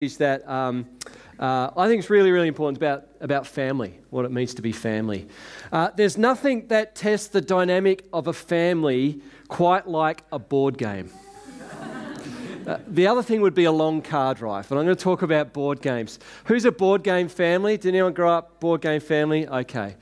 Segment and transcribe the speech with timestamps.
[0.00, 0.88] is that um,
[1.38, 4.72] uh, I think it's really, really important about, about family, what it means to be
[4.72, 5.28] family.
[5.70, 11.10] Uh, there's nothing that tests the dynamic of a family quite like a board game.
[12.66, 15.22] Uh, the other thing would be a long car drive, but I'm going to talk
[15.22, 16.18] about board games.
[16.44, 17.78] Who's a board game family?
[17.78, 19.48] Did anyone grow up board game family?
[19.48, 19.96] Okay.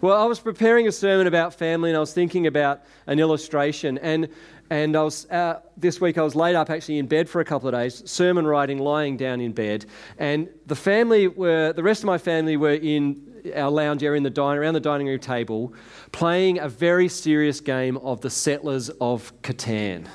[0.00, 3.98] Well, I was preparing a sermon about family and I was thinking about an illustration.
[3.98, 4.28] And
[4.74, 7.44] and I was, uh, this week I was laid up actually in bed for a
[7.44, 9.86] couple of days, sermon writing, lying down in bed.
[10.18, 14.24] And the family were, the rest of my family were in our lounge area in
[14.24, 15.72] the dining, around the dining room table,
[16.10, 20.08] playing a very serious game of the Settlers of Catan.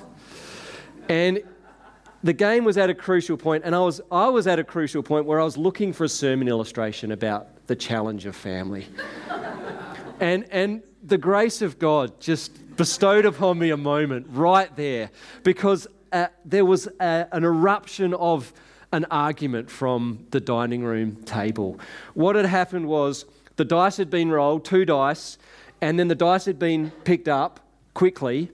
[1.08, 1.42] And
[2.22, 5.02] the game was at a crucial point, and I was, I was at a crucial
[5.02, 8.88] point where I was looking for a sermon illustration about the challenge of family.
[10.20, 15.12] and, and the grace of God just bestowed upon me a moment right there
[15.44, 18.54] because uh, there was a, an eruption of
[18.94, 21.78] an argument from the dining room table.
[22.14, 23.26] What had happened was
[23.58, 25.38] the dice had been rolled, two dice,
[25.82, 27.60] and then the dice had been picked up
[27.94, 28.50] quickly,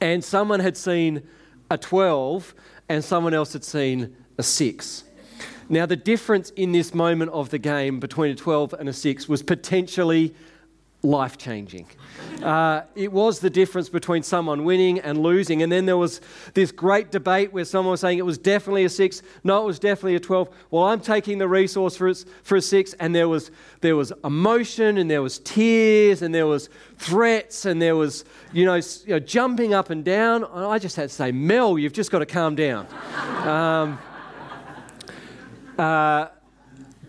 [0.00, 1.22] and someone had seen
[1.70, 2.52] a 12
[2.88, 5.04] and someone else had seen a 6.
[5.68, 9.28] Now, the difference in this moment of the game between a 12 and a 6
[9.28, 10.34] was potentially
[11.02, 11.86] life changing.
[12.42, 15.62] Uh, it was the difference between someone winning and losing.
[15.62, 16.20] And then there was
[16.54, 19.22] this great debate where someone was saying it was definitely a six.
[19.42, 20.48] No, it was definitely a 12.
[20.70, 22.12] Well, I'm taking the resource for,
[22.42, 22.92] for a six.
[22.94, 27.80] And there was, there was emotion and there was tears and there was threats and
[27.80, 30.44] there was, you know, you know jumping up and down.
[30.44, 32.86] And I just had to say, Mel, you've just got to calm down.
[33.40, 33.98] Um,
[35.78, 36.28] uh,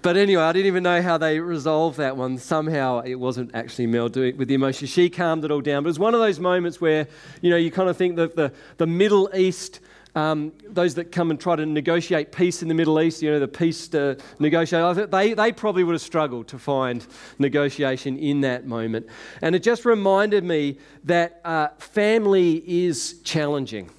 [0.02, 2.38] but anyway, I didn't even know how they resolved that one.
[2.38, 4.88] Somehow it wasn't actually Mel doing it with the emotion.
[4.88, 5.84] She calmed it all down.
[5.84, 7.08] But it was one of those moments where,
[7.42, 9.80] you know, you kind of think that the, the Middle East,
[10.16, 13.40] um, those that come and try to negotiate peace in the Middle East, you know,
[13.40, 17.06] the peace uh, negotiator, they, they probably would have struggled to find
[17.38, 19.08] negotiation in that moment.
[19.42, 23.90] And it just reminded me that uh, family is challenging.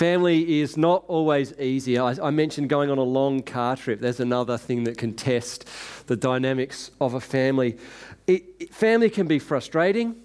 [0.00, 1.98] Family is not always easy.
[1.98, 4.00] I, I, mentioned going on a long car trip.
[4.00, 5.68] There's another thing that can test
[6.06, 7.76] the dynamics of a family.
[8.26, 10.16] It, it, family can be frustrating.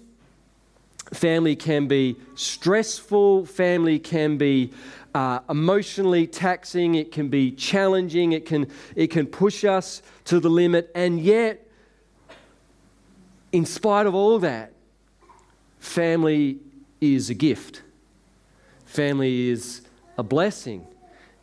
[1.12, 3.44] Family can be stressful.
[3.44, 4.72] Family can be
[5.14, 6.94] uh, emotionally taxing.
[6.94, 8.32] It can be challenging.
[8.32, 10.90] It can, it can push us to the limit.
[10.94, 11.68] And yet,
[13.52, 14.72] in spite of all that,
[15.80, 16.60] family
[16.98, 17.82] is a gift.
[18.96, 19.82] Family is
[20.16, 20.86] a blessing.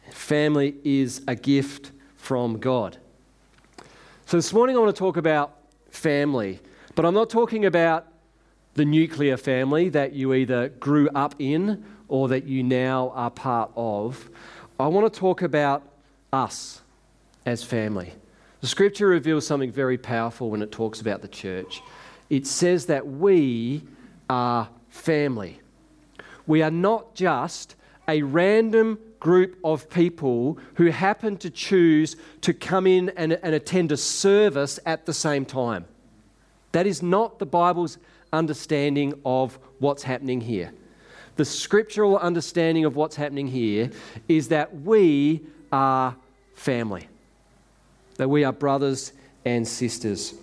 [0.09, 2.97] Family is a gift from God.
[4.25, 5.55] So this morning I want to talk about
[5.91, 6.59] family,
[6.95, 8.07] but I'm not talking about
[8.73, 13.69] the nuclear family that you either grew up in or that you now are part
[13.75, 14.31] of.
[14.79, 15.83] I want to talk about
[16.31, 16.81] us
[17.45, 18.13] as family.
[18.61, 21.83] The scripture reveals something very powerful when it talks about the church.
[22.31, 23.83] It says that we
[24.27, 25.59] are family.
[26.47, 27.75] We are not just
[28.07, 33.91] a random group of people who happen to choose to come in and, and, attend
[33.93, 35.85] a service at the same time.
[36.73, 37.97] That is not the Bible's
[38.33, 40.73] understanding of what's happening here.
[41.37, 43.91] The scriptural understanding of what's happening here
[44.27, 46.15] is that we are
[46.53, 47.07] family,
[48.17, 49.13] that we are brothers
[49.45, 50.33] and sisters.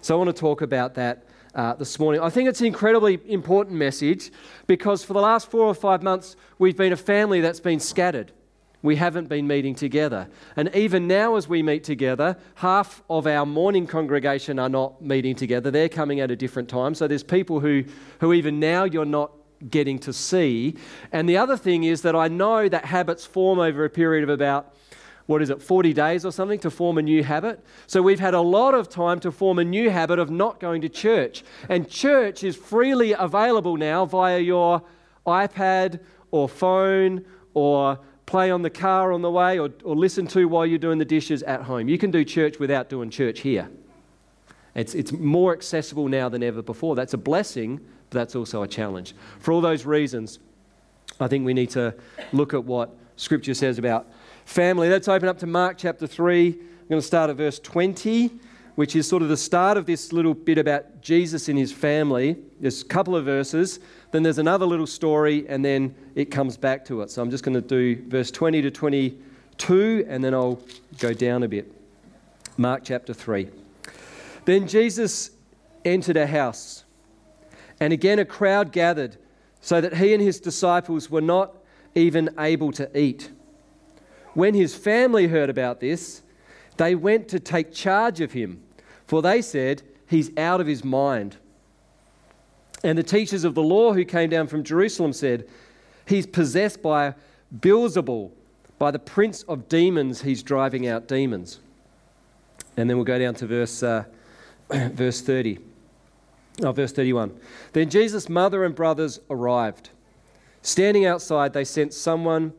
[0.00, 1.24] So I want to talk about that
[1.54, 2.20] uh, this morning.
[2.20, 4.30] I think it's an incredibly important message
[4.66, 8.32] because for the last four or five months, we've been a family that's been scattered.
[8.82, 10.28] We haven't been meeting together.
[10.56, 15.34] And even now, as we meet together, half of our morning congregation are not meeting
[15.34, 15.70] together.
[15.70, 16.94] They're coming at a different time.
[16.94, 17.84] So there's people who,
[18.20, 19.32] who even now you're not
[19.68, 20.76] getting to see.
[21.12, 24.30] And the other thing is that I know that habits form over a period of
[24.30, 24.74] about
[25.30, 27.64] what is it, 40 days or something to form a new habit.
[27.86, 30.80] So we've had a lot of time to form a new habit of not going
[30.80, 31.44] to church.
[31.68, 34.82] And church is freely available now via your
[35.24, 36.00] iPad
[36.32, 37.24] or phone
[37.54, 40.98] or play on the car on the way or, or listen to while you're doing
[40.98, 41.88] the dishes at home.
[41.88, 43.70] You can do church without doing church here.
[44.74, 46.96] It's, it's more accessible now than ever before.
[46.96, 49.14] That's a blessing, but that's also a challenge.
[49.38, 50.40] For all those reasons,
[51.20, 51.94] I think we need to
[52.32, 54.08] look at what Scripture says about
[54.50, 54.88] family.
[54.88, 56.48] Let's open up to Mark chapter 3.
[56.48, 58.32] I'm going to start at verse 20,
[58.74, 62.36] which is sort of the start of this little bit about Jesus and his family.
[62.58, 63.78] There's a couple of verses,
[64.10, 67.12] then there's another little story, and then it comes back to it.
[67.12, 70.60] So I'm just going to do verse 20 to 22, and then I'll
[70.98, 71.72] go down a bit.
[72.56, 73.48] Mark chapter 3.
[74.46, 75.30] Then Jesus
[75.84, 76.82] entered a house,
[77.78, 79.16] and again a crowd gathered,
[79.60, 81.54] so that he and his disciples were not
[81.94, 83.30] even able to eat.
[84.40, 86.22] When his family heard about this,
[86.78, 88.62] they went to take charge of him,
[89.06, 91.36] for they said, He's out of his mind.
[92.82, 95.46] And the teachers of the law who came down from Jerusalem said,
[96.06, 97.16] He's possessed by
[97.54, 98.30] Beelzebul,
[98.78, 101.60] by the prince of demons, he's driving out demons.
[102.78, 104.04] And then we'll go down to verse, uh,
[104.70, 105.58] verse 30.
[106.62, 107.38] Oh, verse 31.
[107.74, 109.90] Then Jesus' mother and brothers arrived.
[110.62, 112.54] Standing outside, they sent someone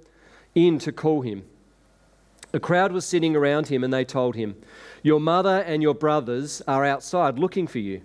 [0.54, 1.42] in to call him.
[2.54, 4.56] A crowd was sitting around him, and they told him,
[5.04, 8.02] Your mother and your brothers are outside looking for you.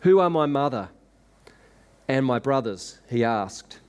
[0.00, 0.90] Who are my mother
[2.08, 2.98] and my brothers?
[3.08, 3.80] He asked.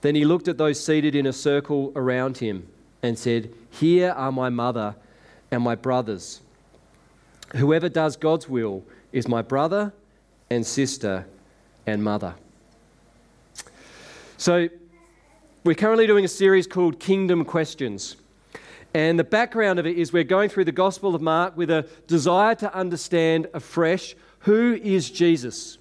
[0.00, 2.68] Then he looked at those seated in a circle around him
[3.02, 4.94] and said, Here are my mother
[5.50, 6.40] and my brothers.
[7.56, 9.92] Whoever does God's will is my brother
[10.50, 11.26] and sister
[11.86, 12.34] and mother.
[14.36, 14.68] So,
[15.64, 18.16] we're currently doing a series called Kingdom Questions.
[18.94, 21.88] And the background of it is we're going through the Gospel of Mark with a
[22.06, 25.78] desire to understand afresh who is Jesus.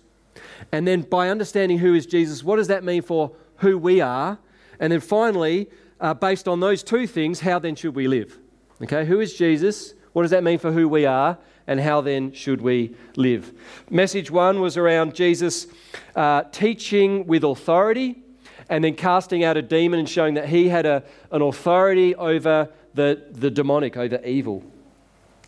[0.72, 4.40] And then by understanding who is Jesus, what does that mean for who we are?
[4.80, 5.70] And then finally,
[6.02, 8.40] uh, based on those two things, how then should we live?
[8.82, 9.94] Okay, who is Jesus?
[10.14, 11.38] What does that mean for who we are?
[11.68, 13.54] And how then should we live?
[13.90, 15.68] Message one was around Jesus
[16.16, 18.24] uh, teaching with authority
[18.70, 22.70] and then casting out a demon and showing that he had a, an authority over
[22.94, 24.64] the, the demonic, over evil.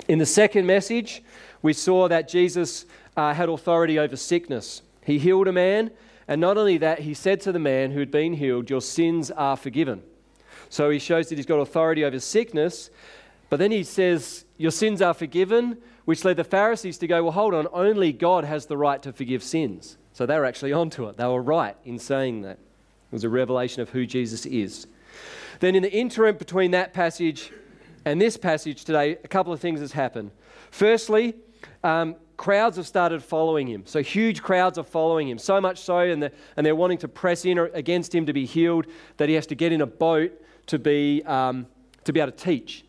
[0.07, 1.23] In the second message,
[1.61, 2.85] we saw that Jesus
[3.17, 4.81] uh, had authority over sickness.
[5.03, 5.91] He healed a man,
[6.27, 9.31] and not only that, he said to the man who had been healed, Your sins
[9.31, 10.01] are forgiven.
[10.69, 12.89] So he shows that he's got authority over sickness,
[13.49, 17.31] but then he says, Your sins are forgiven, which led the Pharisees to go, Well,
[17.31, 19.97] hold on, only God has the right to forgive sins.
[20.13, 21.17] So they were actually onto it.
[21.17, 22.57] They were right in saying that.
[22.57, 24.87] It was a revelation of who Jesus is.
[25.59, 27.51] Then, in the interim between that passage
[28.05, 30.31] and this passage today, a couple of things has happened.
[30.71, 31.35] Firstly,
[31.83, 33.83] um, crowds have started following him.
[33.85, 35.37] So huge crowds are following him.
[35.37, 38.45] So much so, and, the, and they're wanting to press in against him to be
[38.45, 40.31] healed, that he has to get in a boat
[40.67, 41.67] to be, um,
[42.03, 42.85] to be able to teach.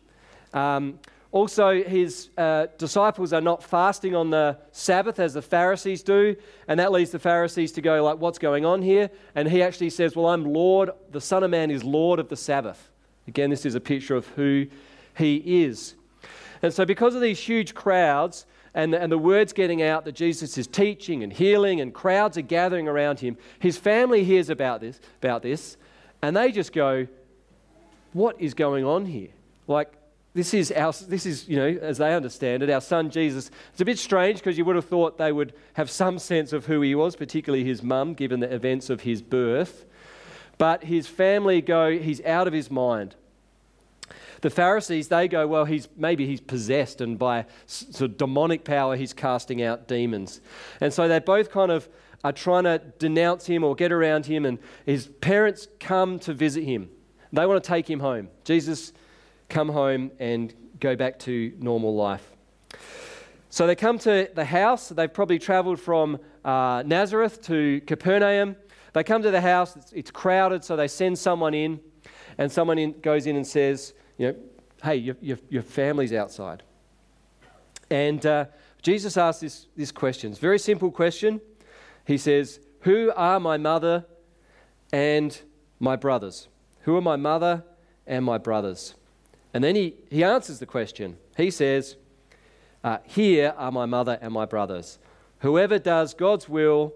[0.53, 0.99] Um,
[1.31, 6.35] also, his uh, disciples are not fasting on the Sabbath as the Pharisees do,
[6.67, 9.89] and that leads the Pharisees to go like, "What's going on here?" And he actually
[9.89, 10.91] says, "Well, I'm Lord.
[11.11, 12.91] The Son of Man is Lord of the Sabbath."
[13.27, 14.67] Again, this is a picture of who
[15.17, 15.95] he is.
[16.61, 20.57] And so, because of these huge crowds, and and the word's getting out that Jesus
[20.57, 23.37] is teaching and healing, and crowds are gathering around him.
[23.59, 25.75] His family hears about this, about this,
[26.21, 27.05] and they just go,
[28.13, 29.29] What is going on here?
[29.67, 29.96] Like,
[30.37, 33.49] this is our, this is, you know, as they understand it, our son Jesus.
[33.71, 36.67] It's a bit strange because you would have thought they would have some sense of
[36.67, 39.85] who he was, particularly his mum, given the events of his birth.
[40.59, 43.15] But his family go, he's out of his mind.
[44.41, 48.95] The Pharisees, they go, well, he's, maybe he's possessed, and by sort of demonic power,
[48.95, 50.39] he's casting out demons.
[50.79, 51.89] And so they both kind of
[52.23, 56.63] are trying to denounce him or get around him, and his parents come to visit
[56.63, 56.89] him.
[57.33, 58.29] They want to take him home.
[58.43, 58.93] Jesus,
[59.49, 62.31] come home and go back to normal life.
[63.49, 64.89] So they come to the house.
[64.89, 68.55] They've probably traveled from uh, Nazareth to Capernaum.
[68.93, 71.79] They come to the house, it's, it's crowded, so they send someone in,
[72.37, 74.35] and someone in, goes in and says, you know,
[74.83, 76.63] hey, your, your, your family's outside.
[77.89, 78.45] And uh,
[78.81, 80.31] Jesus asks this, this question.
[80.31, 81.41] It's a very simple question.
[82.05, 84.05] He says, Who are my mother
[84.91, 85.39] and
[85.79, 86.47] my brothers?
[86.81, 87.63] Who are my mother
[88.05, 88.95] and my brothers?
[89.57, 91.17] And then he, he answers the question.
[91.35, 91.95] He says,
[92.83, 94.99] uh, Here are my mother and my brothers.
[95.39, 96.93] Whoever does God's will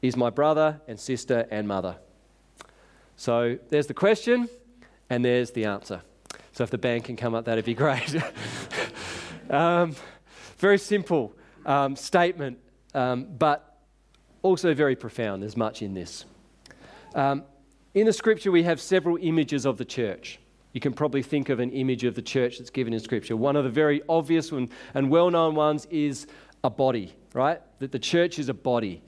[0.00, 1.96] is my brother and sister and mother.
[3.16, 4.48] So there's the question,
[5.10, 6.02] and there's the answer.
[6.52, 8.14] So if the band can come up, that'd be great.
[9.50, 9.96] um,
[10.58, 11.32] very simple
[11.66, 12.60] um, statement,
[12.94, 13.80] um, but
[14.42, 15.42] also very profound.
[15.42, 16.26] There's much in this.
[17.16, 17.42] Um,
[17.92, 20.38] in the scripture, we have several images of the church.
[20.72, 23.36] You can probably think of an image of the church that's given in scripture.
[23.36, 26.26] One of the very obvious and, and well known ones is
[26.62, 27.60] a body, right?
[27.78, 29.02] That the church is a body,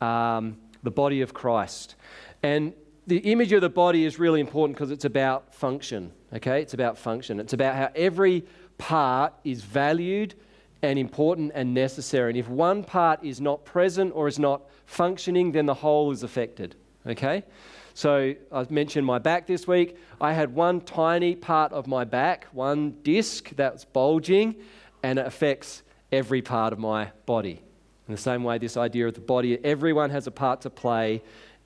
[0.00, 1.96] um, the body of Christ.
[2.42, 2.72] And
[3.06, 6.12] the image of the body is really important because it's about function.
[6.32, 6.62] Okay?
[6.62, 7.40] It's about function.
[7.40, 8.44] It's about how every
[8.78, 10.34] part is valued
[10.82, 12.30] and important and necessary.
[12.30, 16.22] And if one part is not present or is not functioning, then the whole is
[16.22, 16.74] affected.
[17.06, 17.44] Okay?
[17.94, 19.96] So I mentioned my back this week.
[20.20, 24.56] I had one tiny part of my back, one disc that's bulging,
[25.02, 27.62] and it affects every part of my body.
[28.08, 31.22] In the same way, this idea of the body, everyone has a part to play,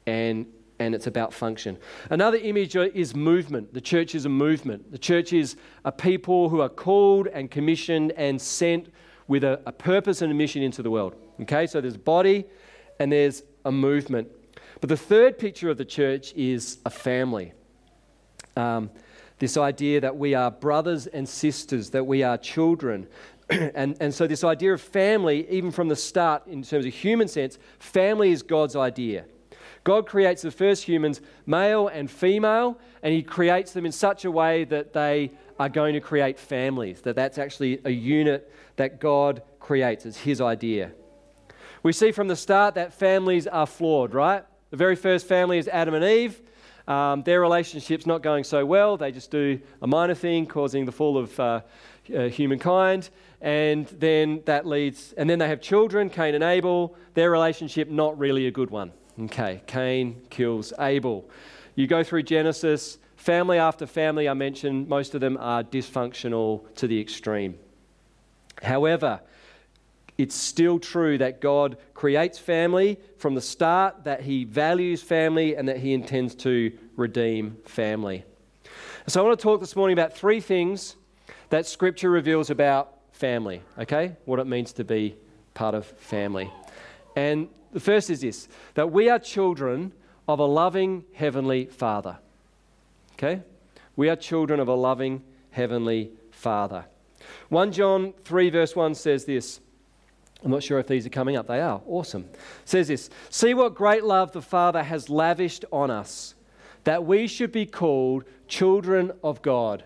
[0.07, 0.47] and
[0.79, 1.79] and it's about function.
[2.11, 3.73] Another image is movement.
[3.73, 4.93] The church is a movement.
[4.93, 5.57] The church is
[5.87, 8.93] a people who are called and commissioned and sent
[9.27, 11.15] with a, a purpose and a mission into the world.
[11.41, 12.45] Okay, so there's body
[13.01, 14.29] and there's a movement.
[14.81, 17.53] But the third picture of the church is a family.
[18.57, 18.91] Um,
[19.39, 23.07] this idea that we are brothers and sisters, that we are children.
[23.51, 27.29] and, and so, this idea of family, even from the start, in terms of human
[27.29, 29.25] sense, family is God's idea.
[29.85, 34.31] God creates the first humans, male and female, and He creates them in such a
[34.31, 39.43] way that they are going to create families, that that's actually a unit that God
[39.61, 40.05] creates.
[40.07, 40.93] It's His idea.
[41.83, 44.45] We see from the start that families are flawed, right?
[44.77, 46.39] The very first family is Adam and Eve.
[46.87, 48.99] Um, their relationship's not going so well.
[48.99, 51.61] They just do a minor thing, causing the fall of uh,
[52.15, 53.09] uh, humankind.
[53.41, 56.95] And then that leads, and then they have children, Cain and Abel.
[57.15, 58.93] Their relationship, not really a good one.
[59.19, 61.27] Okay, Cain kills Abel.
[61.75, 66.87] You go through Genesis, family after family, I mentioned, most of them are dysfunctional to
[66.87, 67.59] the extreme.
[68.63, 69.23] However,
[70.19, 75.69] it's still true that God creates family from the start, that He values family, and
[75.69, 78.25] that He intends to redeem family.
[79.07, 80.97] So, I want to talk this morning about three things
[81.51, 84.17] that Scripture reveals about family, okay?
[84.25, 85.17] What it means to be
[85.55, 86.51] part of family.
[87.15, 89.93] And the first is this that we are children
[90.29, 92.19] of a loving Heavenly Father.
[93.15, 93.43] Okay?
[93.97, 96.85] We are children of a loving Heavenly Father.
[97.49, 99.61] 1 John 3, verse 1 says this.
[100.45, 101.47] I'm not sure if these are coming up.
[101.47, 101.81] They are.
[101.87, 102.23] Awesome.
[102.33, 106.35] It says this See what great love the Father has lavished on us,
[106.85, 109.85] that we should be called children of God.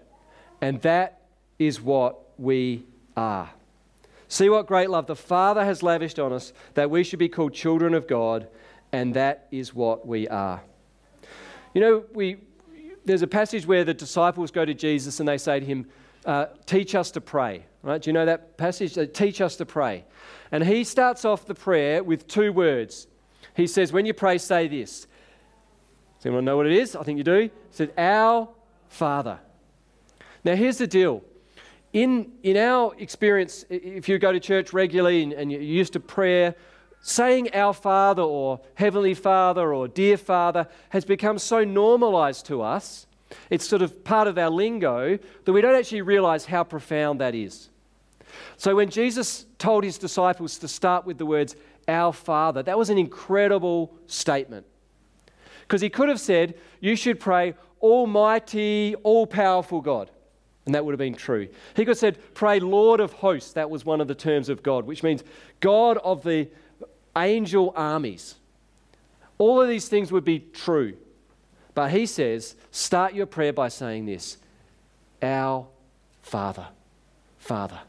[0.61, 1.23] And that
[1.59, 2.85] is what we
[3.16, 3.50] are.
[4.28, 7.52] See what great love the Father has lavished on us that we should be called
[7.52, 8.47] children of God,
[8.92, 10.62] and that is what we are.
[11.75, 12.37] You know, we,
[13.04, 15.87] there's a passage where the disciples go to Jesus and they say to him,
[16.25, 17.64] uh, Teach us to pray.
[17.83, 18.01] Right?
[18.01, 18.95] Do you know that passage?
[18.95, 20.05] They teach us to pray.
[20.53, 23.07] And he starts off the prayer with two words.
[23.55, 25.07] He says, When you pray, say this.
[26.19, 26.95] Does anyone know what it is?
[26.95, 27.41] I think you do.
[27.41, 28.49] He said, Our
[28.89, 29.39] Father.
[30.45, 31.23] Now, here's the deal
[31.93, 36.01] in, in our experience, if you go to church regularly and, and you're used to
[36.01, 36.55] prayer,
[37.01, 43.07] saying our Father or Heavenly Father or Dear Father has become so normalized to us,
[43.49, 47.35] it's sort of part of our lingo, that we don't actually realize how profound that
[47.35, 47.70] is.
[48.57, 51.57] So when Jesus told his disciples to start with the words,
[51.89, 54.67] Our Father, that was an incredible statement.
[55.63, 60.11] Because he could have said, You should pray, Almighty, all powerful God.
[60.67, 61.49] And that would have been true.
[61.75, 63.53] He could have said, Pray, Lord of hosts.
[63.55, 65.25] That was one of the terms of God, which means
[65.61, 66.49] God of the
[67.17, 68.35] angel armies.
[69.39, 70.97] All of these things would be true.
[71.75, 74.37] But he says, Start your prayer by saying this
[75.23, 75.67] Our
[76.23, 76.67] Father.
[77.39, 77.81] Father.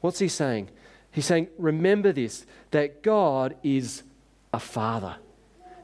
[0.00, 0.70] What's he saying?
[1.10, 4.02] He's saying, Remember this, that God is
[4.52, 5.16] a Father.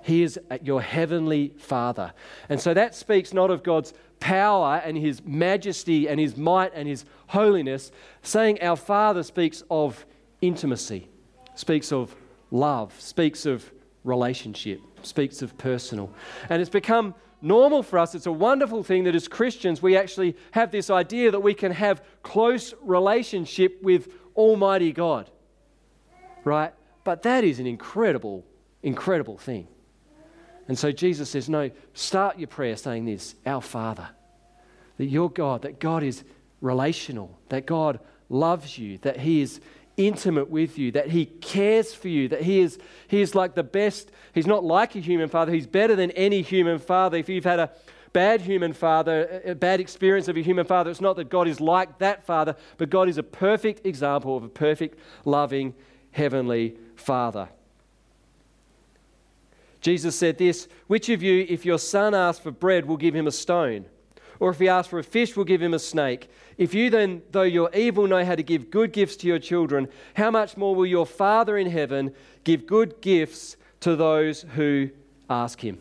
[0.03, 2.13] He is your heavenly Father.
[2.49, 6.87] And so that speaks not of God's power and his majesty and his might and
[6.87, 7.91] his holiness,
[8.23, 10.05] saying our Father speaks of
[10.43, 11.09] intimacy,
[11.55, 12.15] speaks of
[12.51, 13.73] love, speaks of
[14.05, 16.11] relationship, speaks of personal.
[16.51, 18.15] And it's become normal for us.
[18.15, 21.73] It's a wonderful thing that as Christians we actually have this idea that we can
[21.73, 25.31] have close relationship with Almighty God.
[26.43, 26.73] Right?
[27.05, 28.45] But that is an incredible,
[28.83, 29.69] incredible thing.
[30.69, 34.09] And so Jesus says, No, start your prayer saying this Our Father,
[34.97, 36.25] that you're God, that God is
[36.61, 39.61] relational, that God loves you, that He is
[39.97, 43.63] intimate with you, that He cares for you, that He is, he is like the
[43.63, 44.11] best.
[44.33, 47.17] He's not like a human father, He's better than any human father.
[47.17, 47.71] If you've had a
[48.13, 51.61] bad human father, a bad experience of a human father, it's not that God is
[51.61, 55.75] like that father, but God is a perfect example of a perfect, loving,
[56.13, 57.49] heavenly father.
[59.81, 63.27] Jesus said this Which of you, if your son asks for bread, will give him
[63.27, 63.85] a stone?
[64.45, 66.29] Or if he asks for a fish, we'll give him a snake?
[66.59, 69.89] If you then, though you're evil, know how to give good gifts to your children,
[70.13, 72.13] how much more will your Father in heaven
[72.45, 74.91] give good gifts to those who
[75.31, 75.79] ask him?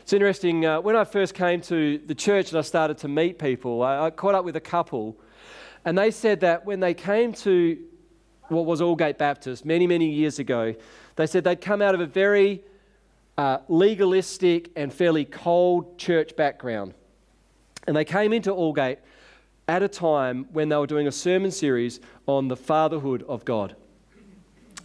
[0.00, 0.66] It's interesting.
[0.66, 4.06] Uh, when I first came to the church and I started to meet people, I,
[4.06, 5.16] I caught up with a couple,
[5.84, 7.78] and they said that when they came to
[8.48, 10.74] what was Aldgate Baptist many, many years ago,
[11.14, 12.64] they said they'd come out of a very
[13.38, 16.94] uh, legalistic and fairly cold church background.
[17.86, 18.98] And they came into Aldgate
[19.68, 23.76] at a time when they were doing a sermon series on the fatherhood of God.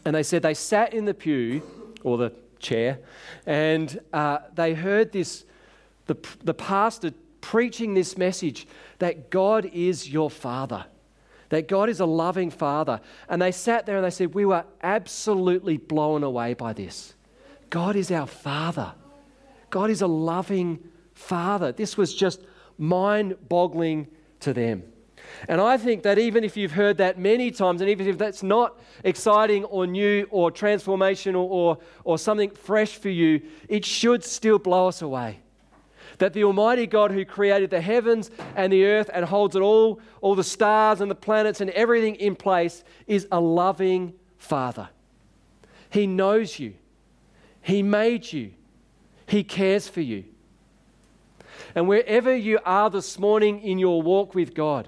[0.05, 1.61] And they said they sat in the pew,
[2.03, 2.99] or the chair,
[3.45, 5.45] and uh, they heard this
[6.07, 8.67] the, the pastor preaching this message
[8.99, 10.85] that God is your father,
[11.49, 13.01] that God is a loving father.
[13.29, 17.13] And they sat there and they said, We were absolutely blown away by this.
[17.71, 18.93] God is our father,
[19.71, 20.79] God is a loving
[21.15, 21.71] father.
[21.71, 22.41] This was just
[22.77, 24.07] mind boggling
[24.41, 24.83] to them.
[25.47, 28.43] And I think that even if you've heard that many times, and even if that's
[28.43, 34.59] not exciting or new or transformational or, or something fresh for you, it should still
[34.59, 35.39] blow us away
[36.17, 39.99] that the Almighty God who created the heavens and the earth and holds it all,
[40.21, 44.89] all the stars and the planets and everything in place, is a loving Father.
[45.89, 46.75] He knows you,
[47.61, 48.51] He made you,
[49.25, 50.25] He cares for you.
[51.75, 54.87] And wherever you are this morning in your walk with God,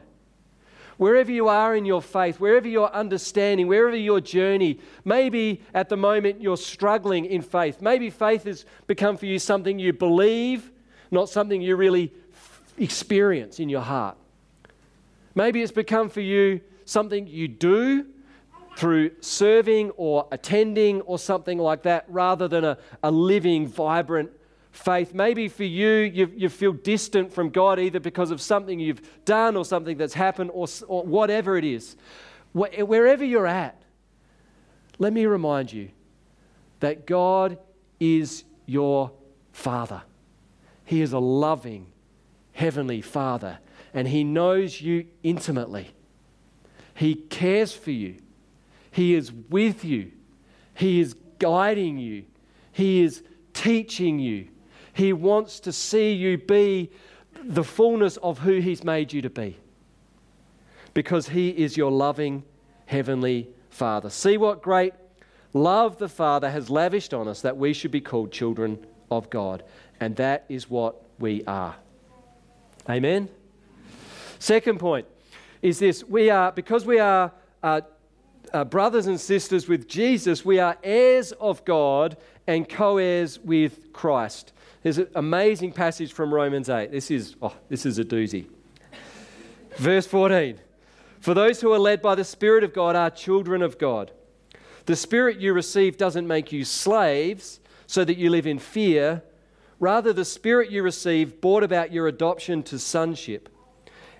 [0.98, 5.98] wherever you are in your faith, wherever you're understanding, wherever your journey, maybe at the
[5.98, 7.82] moment you're struggling in faith.
[7.82, 10.72] Maybe faith has become for you something you believe
[11.14, 12.12] not something you really
[12.78, 14.18] experience in your heart.
[15.36, 18.08] Maybe it's become for you something you do
[18.76, 24.32] through serving or attending or something like that rather than a, a living, vibrant
[24.72, 25.14] faith.
[25.14, 29.56] Maybe for you, you, you feel distant from God either because of something you've done
[29.56, 31.96] or something that's happened or, or whatever it is.
[32.54, 33.82] Wherever you're at,
[35.00, 35.90] let me remind you
[36.80, 37.58] that God
[38.00, 39.12] is your
[39.52, 40.04] Father.
[40.86, 41.88] He is a loving
[42.52, 43.60] Heavenly Father,
[43.94, 45.92] and He knows you intimately.
[46.94, 48.18] He cares for you,
[48.94, 50.12] He is with you,
[50.76, 52.26] He is guiding you,
[52.72, 53.24] He is
[53.54, 54.48] teaching you.
[54.94, 56.92] He wants to see you be
[57.44, 59.58] the fullness of who He's made you to be
[60.94, 62.44] because He is your loving
[62.86, 64.12] Heavenly Father.
[64.12, 64.94] See what great
[65.54, 69.64] love the Father has lavished on us that we should be called children of God.
[70.00, 71.76] And that is what we are.
[72.88, 73.28] Amen?
[74.38, 75.08] Second point
[75.64, 77.32] is this we are, because we are
[77.64, 77.82] uh,
[78.54, 83.92] uh, brothers and sisters with Jesus, we are heirs of God and co heirs with
[83.94, 84.54] Christ.
[84.82, 86.92] There's an amazing passage from Romans 8.
[86.92, 88.48] This is, oh, this is a doozy.
[89.78, 90.60] Verse 14
[91.20, 94.12] For those who are led by the Spirit of God are children of God.
[94.86, 99.24] The Spirit you receive doesn't make you slaves so that you live in fear
[99.84, 103.50] Rather, the Spirit you receive brought about your adoption to sonship.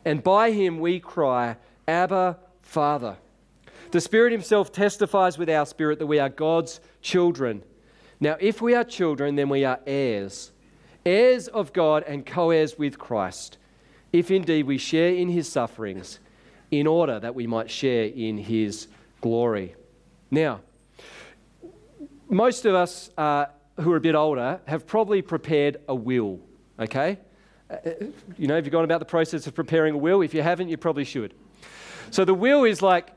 [0.04, 1.56] And by him we cry,
[1.88, 3.16] Abba, Father.
[3.94, 7.62] The Spirit Himself testifies with our spirit that we are God's children.
[8.20, 10.52] Now, if we are children, then we are heirs,
[11.06, 13.60] heirs of God and co heirs with Christ,
[14.12, 16.20] if indeed we share in His sufferings,
[16.72, 18.88] in order that we might share in His
[19.22, 19.76] glory.
[20.32, 20.62] Now,
[22.28, 23.46] most of us uh,
[23.80, 26.40] who are a bit older have probably prepared a will,
[26.80, 27.20] okay?
[27.70, 27.78] Uh,
[28.40, 30.24] you know, have you gone about the process of preparing a will?
[30.24, 31.36] If you haven't, you probably should.
[32.10, 33.12] So the will is like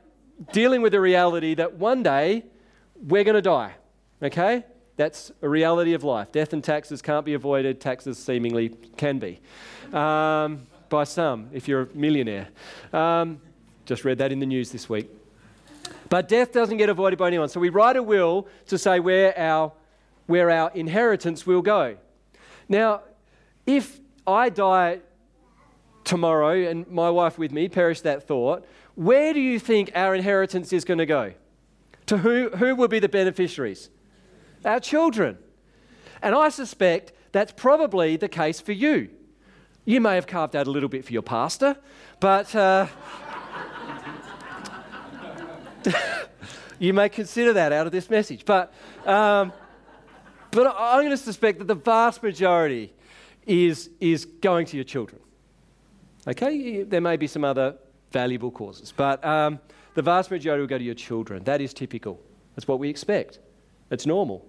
[0.51, 2.43] dealing with the reality that one day
[2.95, 3.73] we're going to die,
[4.21, 4.63] okay?
[4.95, 6.31] That's a reality of life.
[6.31, 9.39] Death and taxes can't be avoided, taxes seemingly can be.
[9.93, 12.47] Um, by some, if you're a millionaire.
[12.93, 13.41] Um,
[13.85, 15.09] just read that in the news this week.
[16.09, 17.49] But death doesn't get avoided by anyone.
[17.49, 19.71] So we write a will to say where our
[20.25, 21.95] where our inheritance will go.
[22.67, 23.01] Now,
[23.65, 24.99] if I die
[26.03, 28.65] tomorrow and my wife with me, perish that thought,
[28.97, 31.33] where do you think our inheritance is going to go?
[32.07, 33.91] To who, who will be the beneficiaries?
[34.65, 35.37] Our children.
[36.23, 39.09] And I suspect that's probably the case for you.
[39.85, 41.77] You may have carved out a little bit for your pastor,
[42.19, 42.87] but uh,
[46.79, 48.45] you may consider that out of this message.
[48.45, 48.73] But
[49.05, 49.53] um,
[50.49, 52.91] but I'm going to suspect that the vast majority
[53.45, 55.21] is, is going to your children.
[56.27, 56.81] Okay?
[56.81, 57.75] There may be some other
[58.17, 59.59] valuable causes, but um,
[59.93, 61.43] the vast majority will go to your children.
[61.43, 62.19] That is typical.
[62.55, 63.37] That's what we expect.
[63.91, 64.43] It's normal.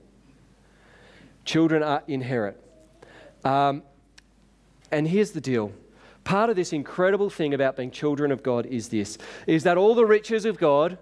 [1.44, 2.56] Children are inherit.
[3.44, 3.82] Um,
[4.90, 5.70] and here's the deal.
[6.24, 9.94] Part of this incredible thing about being children of God is this is that all
[9.94, 10.96] the riches of God,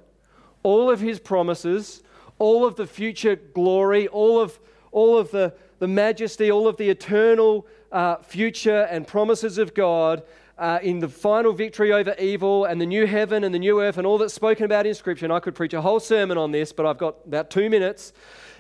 [0.64, 2.02] all of his promises,
[2.40, 4.58] all of the future glory, all of
[4.90, 10.24] all of the, the majesty, all of the eternal uh, future and promises of God
[10.58, 13.98] uh, in the final victory over evil and the new heaven and the new earth
[13.98, 15.26] and all that's spoken about in Scripture.
[15.26, 18.12] And I could preach a whole sermon on this, but I've got about two minutes.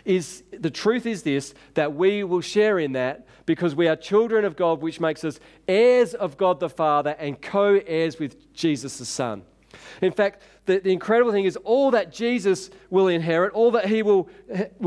[0.04, 4.44] Is the truth is this that we will share in that because we are children
[4.44, 8.98] of God, which makes us heirs of God the Father and co heirs with Jesus
[8.98, 9.42] the Son.
[10.00, 14.02] In fact, the, the, incredible thing is all that Jesus will inherit, all that he
[14.02, 14.28] will,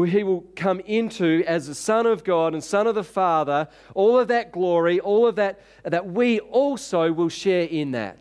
[0.05, 4.19] he will come into as the Son of God and Son of the Father, all
[4.19, 8.17] of that glory, all of that, that we also will share in that.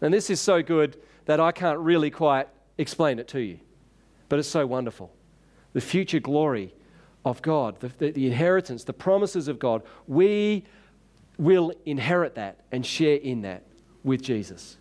[0.00, 3.58] And this is so good that I can't really quite explain it to you,
[4.28, 5.12] but it's so wonderful.
[5.72, 6.74] The future glory
[7.24, 10.64] of God, the, the, the inheritance, the promises of God, we
[11.38, 13.64] will inherit that and share in that
[14.04, 14.78] with Jesus.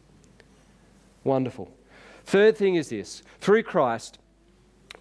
[1.26, 1.70] Wonderful.
[2.24, 4.20] Third thing is this through Christ,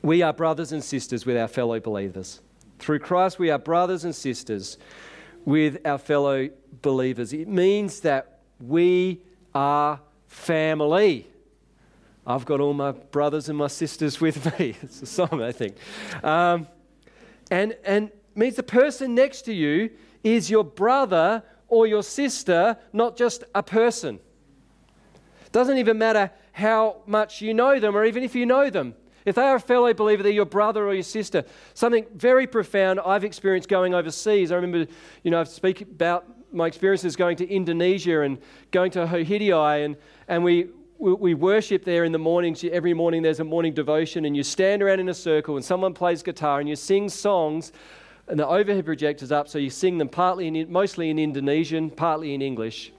[0.02, 2.40] we are brothers and sisters with our fellow believers.
[2.80, 4.78] Through Christ, we are brothers and sisters
[5.44, 6.48] with our fellow
[6.82, 7.32] believers.
[7.32, 9.20] It means that we
[9.54, 11.28] are family.
[12.26, 14.76] I've got all my brothers and my sisters with me.
[14.82, 15.76] It's a song, I think.
[16.22, 16.66] Um,
[17.50, 19.90] and, and means the person next to you
[20.22, 24.20] is your brother or your sister, not just a person.
[25.54, 28.92] Doesn't even matter how much you know them or even if you know them.
[29.24, 31.44] If they are a fellow believer, they're your brother or your sister.
[31.74, 34.50] Something very profound I've experienced going overseas.
[34.50, 34.90] I remember,
[35.22, 38.38] you know, I've speak about my experiences going to Indonesia and
[38.72, 42.64] going to Hohidai, and, and we, we, we worship there in the mornings.
[42.64, 45.94] Every morning there's a morning devotion, and you stand around in a circle, and someone
[45.94, 47.70] plays guitar, and you sing songs,
[48.26, 52.34] and the overhead projector's up, so you sing them partly in, mostly in Indonesian, partly
[52.34, 52.92] in English.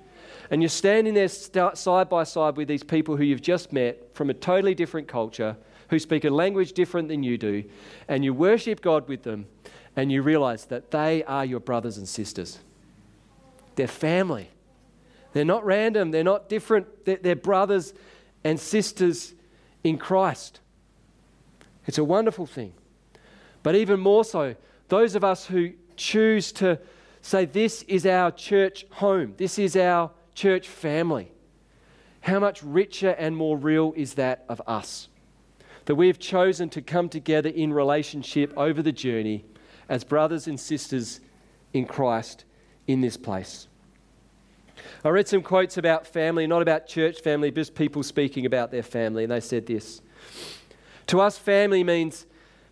[0.50, 4.30] And you're standing there side by side with these people who you've just met from
[4.30, 5.58] a totally different culture,
[5.90, 7.64] who speak a language different than you do,
[8.08, 9.48] and you worship God with them,
[9.96, 12.60] and you realize that they are your brothers and sisters.
[13.76, 14.50] They're family.
[15.36, 17.94] They're not random, they're not different, they're, they're brothers
[18.46, 19.34] and sisters
[19.84, 20.62] in Christ.
[21.86, 22.72] It's a wonderful thing.
[23.62, 24.56] But even more so,
[24.88, 26.80] those of us who choose to
[27.22, 31.32] say, This is our church home, this is our church family.
[32.22, 35.08] How much richer and more real is that of us?
[35.86, 39.46] That we have chosen to come together in relationship over the journey
[39.88, 41.22] as brothers and sisters
[41.74, 42.46] in Christ
[42.88, 43.68] in this place.
[45.04, 48.84] I read some quotes about family, not about church family, just people speaking about their
[48.84, 50.02] family, and they said this
[51.08, 52.26] To us, family means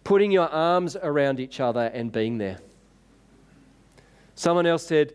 [0.04, 2.60] putting your arms around each other and being there.
[4.36, 5.14] Someone else said,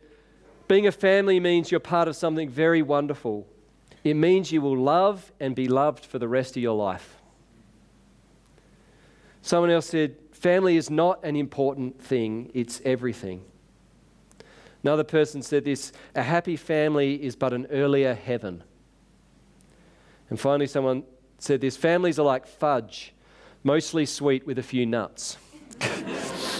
[0.68, 3.46] being a family means you're part of something very wonderful.
[4.04, 7.16] It means you will love and be loved for the rest of your life.
[9.42, 13.42] Someone else said, Family is not an important thing, it's everything.
[14.85, 18.62] Another person said this a happy family is but an earlier heaven.
[20.31, 21.02] And finally, someone
[21.38, 23.14] said this families are like fudge,
[23.64, 25.38] mostly sweet with a few nuts.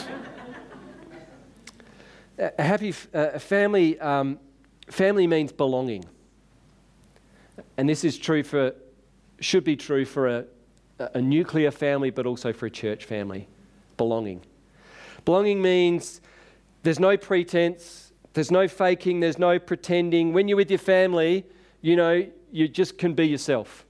[2.39, 4.39] a happy a family, um,
[4.89, 6.05] family means belonging.
[7.77, 8.75] And this is true for,
[9.41, 10.45] should be true for a,
[11.15, 13.49] a nuclear family, but also for a church family.
[13.97, 14.43] Belonging.
[15.25, 16.21] Belonging means
[16.83, 20.33] there's no pretense, there's no faking, there's no pretending.
[20.33, 21.45] When you're with your family,
[21.83, 23.85] you know, you just can be yourself.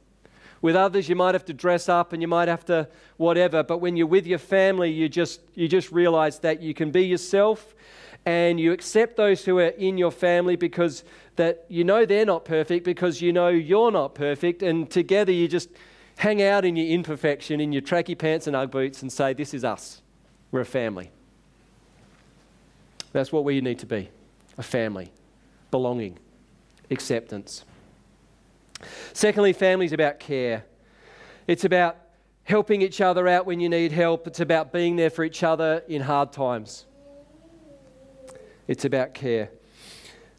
[0.60, 3.78] With others, you might have to dress up and you might have to whatever, but
[3.78, 7.74] when you're with your family, you just, you just realize that you can be yourself
[8.28, 11.02] and you accept those who are in your family because
[11.36, 15.48] that you know they're not perfect because you know you're not perfect and together you
[15.48, 15.70] just
[16.18, 19.54] hang out in your imperfection in your tracky pants and ug boots and say this
[19.54, 20.02] is us.
[20.50, 21.10] We're a family.
[23.12, 24.10] That's what we need to be
[24.58, 25.10] a family
[25.70, 26.18] belonging
[26.90, 27.64] acceptance.
[29.14, 30.66] Secondly family is about care.
[31.46, 31.96] It's about
[32.44, 34.26] helping each other out when you need help.
[34.26, 36.84] It's about being there for each other in hard times
[38.68, 39.50] it's about care.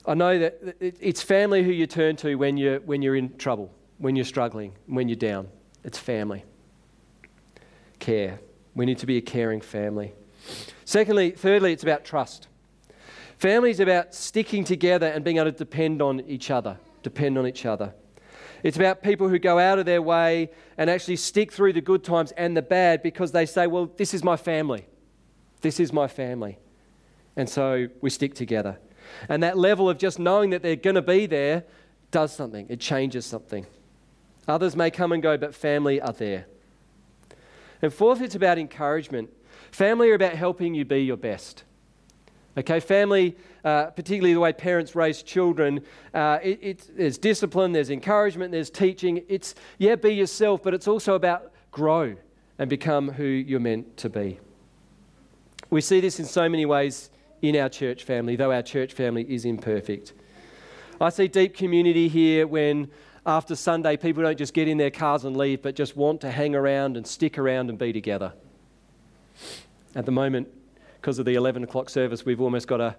[0.05, 3.73] I know that it's family who you turn to when you're, when you're in trouble,
[3.97, 5.49] when you're struggling, when you're down.
[5.83, 6.45] It's family.
[7.99, 8.39] Care.
[8.75, 10.13] We need to be a caring family.
[10.85, 12.47] Secondly, thirdly, it's about trust.
[13.37, 16.77] Family is about sticking together and being able to depend on each other.
[17.03, 17.93] Depend on each other.
[18.63, 22.03] It's about people who go out of their way and actually stick through the good
[22.03, 24.85] times and the bad because they say, Well, this is my family.
[25.61, 26.57] This is my family.
[27.35, 28.77] And so we stick together.
[29.27, 31.63] And that level of just knowing that they're going to be there
[32.11, 33.65] does something, it changes something.
[34.47, 36.47] Others may come and go, but family are there.
[37.81, 39.29] And fourth, it's about encouragement.
[39.71, 41.63] Family are about helping you be your best.
[42.57, 45.81] Okay, family, uh, particularly the way parents raise children,
[46.13, 49.23] uh, it, it, there's discipline, there's encouragement, there's teaching.
[49.29, 52.15] It's, yeah, be yourself, but it's also about grow
[52.57, 54.39] and become who you're meant to be.
[55.69, 59.23] We see this in so many ways in our church family, though our church family
[59.23, 60.13] is imperfect.
[61.01, 62.89] I see deep community here when
[63.25, 66.31] after Sunday, people don't just get in their cars and leave, but just want to
[66.31, 68.33] hang around and stick around and be together.
[69.93, 70.47] At the moment,
[70.95, 72.95] because of the 11 o'clock service, we've almost got to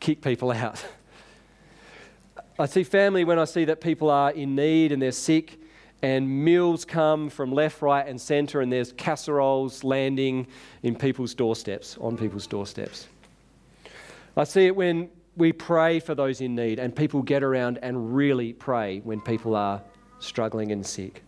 [0.00, 0.84] kick people out.
[2.58, 5.58] I see family when I see that people are in need and they're sick,
[6.02, 10.46] and meals come from left, right, and centre, and there's casseroles landing
[10.82, 13.08] in people's doorsteps, on people's doorsteps.
[14.36, 18.14] I see it when we pray for those in need, and people get around and
[18.14, 19.82] really pray when people are
[20.18, 21.22] struggling and sick.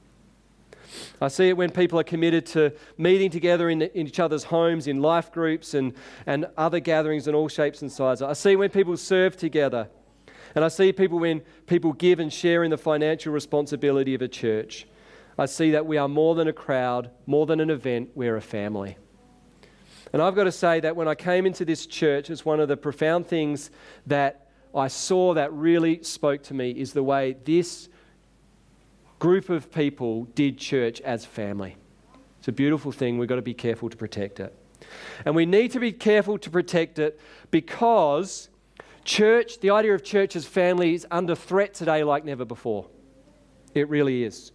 [1.20, 4.86] I see it when people are committed to meeting together in, in, each other's homes,
[4.86, 5.92] in life groups, and,
[6.26, 8.22] and other gatherings in all shapes and sizes.
[8.22, 9.88] I see when people serve together.
[10.54, 14.28] And I see people when people give and share in the financial responsibility of a
[14.28, 14.86] church.
[15.38, 18.42] I see that we are more than a crowd, more than an event, we're a
[18.42, 18.96] family.
[20.12, 22.68] And I've got to say that when I came into this church, it's one of
[22.68, 23.70] the profound things
[24.06, 27.88] that I saw that really spoke to me is the way this
[29.18, 31.76] group of people did church as family.
[32.38, 33.18] It's a beautiful thing.
[33.18, 34.54] We've got to be careful to protect it.
[35.24, 37.18] And we need to be careful to protect it
[37.50, 38.48] because
[39.04, 42.86] church, the idea of church as family, is under threat today like never before.
[43.74, 44.52] It really is.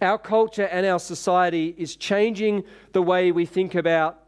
[0.00, 4.20] Our culture and our society is changing the way we think about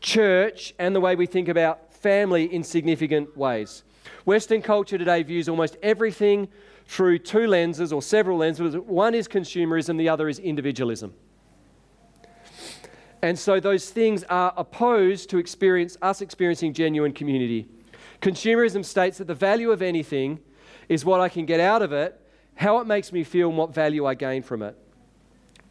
[0.00, 3.84] church and the way we think about family in significant ways.
[4.24, 6.48] Western culture today views almost everything
[6.86, 8.76] through two lenses or several lenses.
[8.76, 11.14] One is consumerism, the other is individualism.
[13.22, 17.68] And so those things are opposed to experience us experiencing genuine community.
[18.22, 20.40] Consumerism states that the value of anything
[20.88, 22.20] is what I can get out of it,
[22.54, 24.76] how it makes me feel, and what value I gain from it.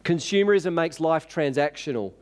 [0.04, 2.12] Consumerism makes life transactional.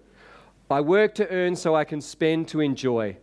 [0.71, 3.17] I work to earn so I can spend to enjoy.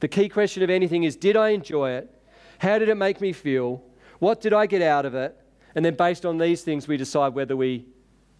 [0.00, 2.14] The key question of anything is Did I enjoy it?
[2.58, 3.82] How did it make me feel?
[4.18, 5.36] What did I get out of it?
[5.74, 7.84] And then, based on these things, we decide whether we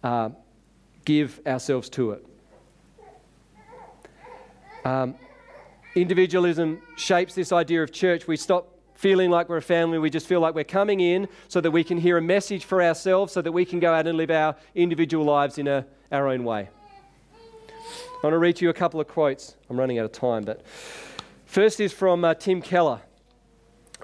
[0.03, 0.29] uh,
[1.05, 2.25] give ourselves to it.
[4.83, 5.15] Um,
[5.95, 8.27] individualism shapes this idea of church.
[8.27, 9.99] We stop feeling like we're a family.
[9.99, 12.81] We just feel like we're coming in so that we can hear a message for
[12.81, 16.27] ourselves, so that we can go out and live our individual lives in a, our
[16.27, 16.69] own way.
[18.21, 19.55] I want to read to you a couple of quotes.
[19.69, 20.65] I'm running out of time, but
[21.45, 22.99] first is from uh, Tim Keller,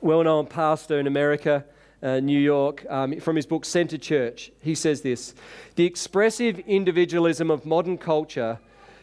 [0.02, 1.66] well known pastor in America,
[2.02, 4.54] uh, New York, um, from his book Center Church.
[4.62, 5.36] He says this
[5.76, 8.58] The expressive individualism of modern culture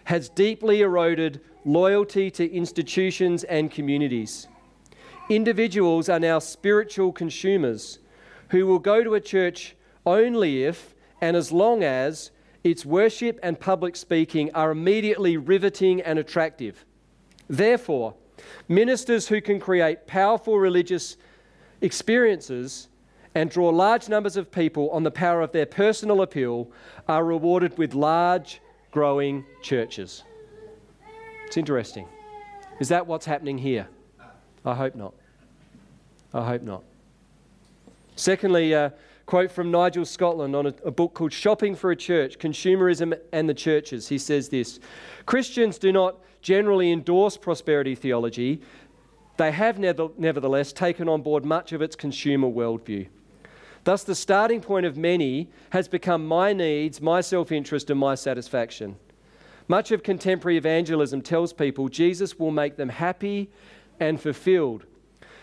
[0.04, 4.48] has deeply eroded loyalty to institutions and communities.
[5.28, 7.98] Individuals are now spiritual consumers
[8.48, 12.30] who will go to a church only if and as long as
[12.64, 16.84] its worship and public speaking are immediately riveting and attractive.
[17.48, 18.14] Therefore,
[18.68, 21.16] ministers who can create powerful religious
[21.80, 22.88] experiences
[23.34, 26.70] and draw large numbers of people on the power of their personal appeal
[27.08, 30.22] are rewarded with large, growing churches.
[31.46, 32.06] It's interesting.
[32.78, 33.88] Is that what's happening here?
[34.64, 35.14] I hope not.
[36.32, 36.84] I hope not.
[38.16, 38.90] Secondly, uh,
[39.26, 43.48] Quote from Nigel Scotland on a, a, book called Shopping for a Church Consumerism and
[43.48, 44.08] the Churches.
[44.08, 44.80] He says this
[45.26, 48.60] Christians do not generally endorse prosperity theology,
[49.36, 53.06] they have nevertheless taken on board much of its consumer worldview.
[53.84, 58.14] Thus, the starting point of many has become my needs, my self interest, and my
[58.14, 58.96] satisfaction.
[59.68, 63.50] Much of contemporary evangelism tells people Jesus will make them happy
[63.98, 64.84] and fulfilled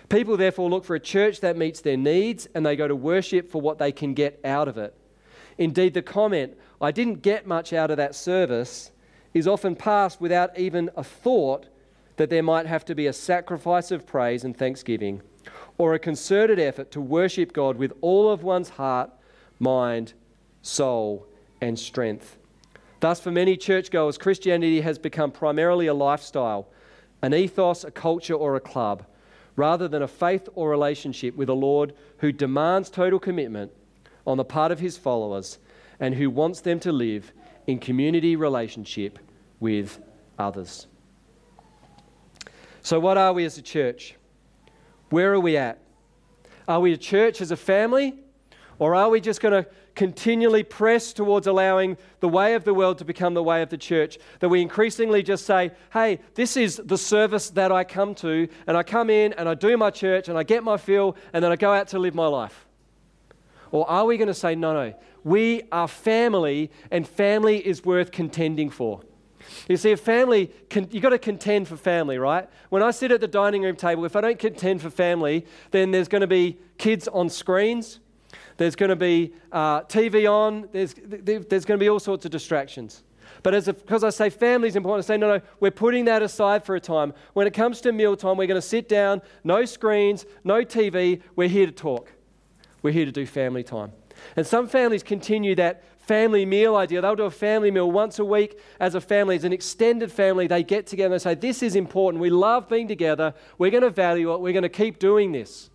[0.09, 3.49] People therefore look for a church that meets their needs and they go to worship
[3.49, 4.95] for what they can get out of it.
[5.59, 8.91] Indeed, the comment, I didn't get much out of that service,
[9.33, 11.67] is often passed without even a thought
[12.17, 15.21] that there might have to be a sacrifice of praise and thanksgiving
[15.77, 19.11] or a concerted effort to worship God with all of one's heart,
[19.59, 20.13] mind,
[20.61, 21.25] soul,
[21.61, 22.37] and strength.
[22.99, 26.67] Thus, for many churchgoers, Christianity has become primarily a lifestyle,
[27.21, 29.05] an ethos, a culture, or a club
[29.55, 33.71] rather than a faith or relationship with a Lord who demands total commitment
[34.25, 35.57] on the part of his followers
[35.99, 37.31] and who wants them to live
[37.67, 39.19] in community relationship
[39.59, 39.99] with
[40.37, 40.87] others.
[42.81, 44.15] So, what are we as a church?
[45.09, 45.79] Where are we at?
[46.67, 48.15] Are we a church as a family?
[48.77, 52.97] Or are we just going to continually press towards allowing the way of the world
[52.97, 54.17] to become the way of the church.
[54.39, 58.77] That we increasingly just say, hey, this is the service that I come to, and
[58.77, 61.51] I come in and I do my church and I get my fill, and then
[61.51, 62.65] I go out to live my life?
[63.71, 64.93] Or are we going to say, no, no,
[65.25, 69.01] we are family, and family is worth contending for?
[69.67, 70.49] You see, a family,
[70.91, 72.47] you've got to contend for family, right?
[72.69, 75.91] When I sit at the dining room table, if I don't contend for family, then
[75.91, 77.99] there's going to be kids on screens
[78.59, 82.31] there's going to be uh, TV on, there's, there's going to be all sorts of
[82.31, 83.03] distractions.
[83.41, 86.21] But as because I say family is important, I say, no, no, we're putting that
[86.21, 87.13] aside for a time.
[87.33, 91.47] When it comes to mealtime, we're going to sit down, no screens, no TV, we're
[91.47, 92.11] here to talk.
[92.81, 93.93] We're here to do family time.
[94.35, 96.99] And some families continue that family meal idea.
[96.99, 100.47] They'll do a family meal once a week as a family, as an extended family.
[100.47, 102.19] They get together and say, This is important.
[102.19, 103.33] We love being together.
[103.57, 104.41] We're going to value it.
[104.41, 105.69] We're going to keep doing this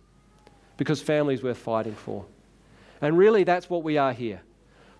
[0.77, 2.27] because family is worth fighting for.
[3.01, 4.41] And really, that's what we are here.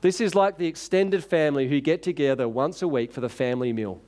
[0.01, 3.73] This is like the extended family who get together once a week for the family
[3.73, 4.01] meal,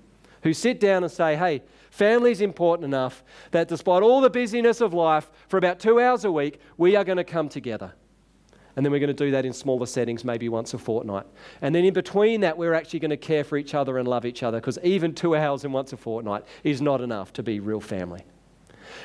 [0.44, 4.82] who sit down and say, Hey, family is important enough that despite all the busyness
[4.82, 7.94] of life, for about two hours a week, we are going to come together.
[8.76, 11.26] And then we're going to do that in smaller settings, maybe once a fortnight.
[11.64, 14.24] And then in between that, we're actually going to care for each other and love
[14.24, 17.60] each other because even two hours and once a fortnight is not enough to be
[17.60, 18.24] real family.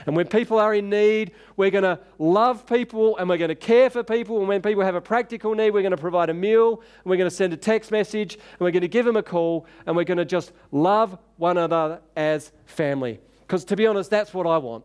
[0.07, 3.55] And when people are in need, we're going to love people and we're going to
[3.55, 4.39] care for people.
[4.39, 7.17] And when people have a practical need, we're going to provide a meal and we're
[7.17, 9.97] going to send a text message and we're going to give them a call and
[9.97, 13.21] we're going to just love one another as family.
[13.41, 14.85] Because to be honest, that's what I want.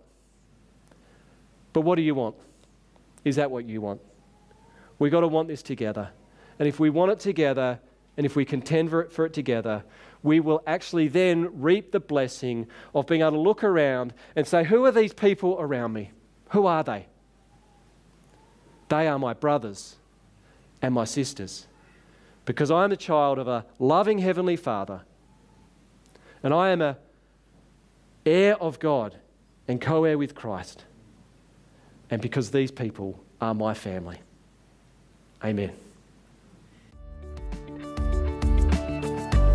[1.74, 2.36] But what do you want?
[3.24, 4.02] Is that what you want?
[5.00, 6.10] We've got to want this together.
[6.60, 7.80] And if we want it together,
[8.17, 9.84] and if we contend for it, for it together,
[10.28, 14.66] we will actually then reap the blessing of being able to look around and say,
[14.66, 16.12] Who are these people around me?
[16.50, 17.08] Who are they?
[18.90, 19.96] They are my brothers
[20.82, 21.68] and my sisters.
[22.46, 25.02] Because I am a child of a loving Heavenly Father.
[26.44, 26.98] And I am a
[28.26, 29.16] heir of God
[29.68, 30.84] and co heir with Christ.
[32.10, 34.20] And because these people are my family.
[35.44, 35.87] Amen.